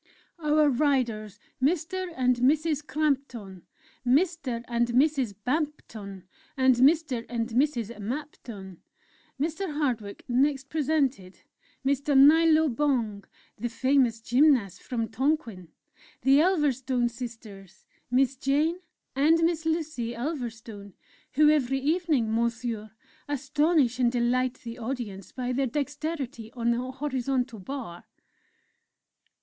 "Our 0.39 0.67
Riders, 0.67 1.39
Mr. 1.61 2.11
and 2.15 2.37
Mrs. 2.37 2.87
Crampton, 2.87 3.67
Mr. 4.03 4.63
and 4.67 4.87
Mrs. 4.87 5.35
Bampton, 5.45 6.23
and 6.57 6.73
Mr. 6.77 7.23
and 7.29 7.49
Mrs. 7.49 7.95
Mapton." 7.99 8.77
Mr. 9.39 9.71
Hardwick 9.71 10.25
next 10.27 10.69
presented: 10.69 11.41
"Mr. 11.85 12.17
Nilo 12.17 12.67
Bong, 12.67 13.25
the 13.59 13.69
famous 13.69 14.21
Gymnast 14.21 14.81
from 14.81 15.07
Tonquin 15.07 15.67
the 16.23 16.41
Ulverstone 16.41 17.07
Sisters, 17.07 17.85
Miss 18.09 18.35
Jane 18.35 18.79
and 19.15 19.43
Miss 19.43 19.67
Lucy 19.67 20.15
Ulverstone, 20.15 20.93
who 21.33 21.51
every 21.51 21.77
evening, 21.79 22.33
Monsieur, 22.33 22.89
astonish 23.29 23.99
and 23.99 24.11
delight 24.11 24.55
the 24.63 24.79
audience 24.79 25.31
by 25.31 25.51
their 25.53 25.67
dexterity 25.67 26.51
on 26.53 26.71
the 26.71 26.79
Horizontal 26.93 27.59
Bar. 27.59 28.05